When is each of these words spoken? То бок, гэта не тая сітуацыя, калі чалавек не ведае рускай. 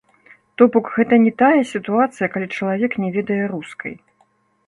То 0.59 0.67
бок, 0.75 0.87
гэта 0.95 1.19
не 1.25 1.33
тая 1.41 1.61
сітуацыя, 1.73 2.31
калі 2.35 2.47
чалавек 2.61 2.91
не 3.03 3.09
ведае 3.17 3.39
рускай. 3.55 3.93